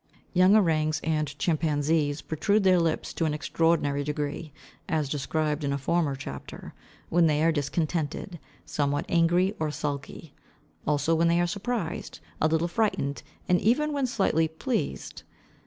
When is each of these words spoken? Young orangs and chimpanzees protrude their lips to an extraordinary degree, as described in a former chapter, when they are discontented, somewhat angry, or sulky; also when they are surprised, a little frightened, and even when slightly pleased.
Young 0.33 0.55
orangs 0.55 0.99
and 1.03 1.27
chimpanzees 1.37 2.23
protrude 2.23 2.63
their 2.63 2.79
lips 2.79 3.13
to 3.13 3.25
an 3.25 3.35
extraordinary 3.35 4.03
degree, 4.03 4.51
as 4.89 5.07
described 5.07 5.63
in 5.63 5.71
a 5.71 5.77
former 5.77 6.15
chapter, 6.15 6.73
when 7.09 7.27
they 7.27 7.43
are 7.43 7.51
discontented, 7.51 8.39
somewhat 8.65 9.05
angry, 9.07 9.53
or 9.59 9.69
sulky; 9.69 10.33
also 10.87 11.13
when 11.13 11.27
they 11.27 11.39
are 11.39 11.45
surprised, 11.45 12.19
a 12.41 12.47
little 12.47 12.67
frightened, 12.67 13.21
and 13.47 13.61
even 13.61 13.93
when 13.93 14.07
slightly 14.07 14.47
pleased. 14.47 15.21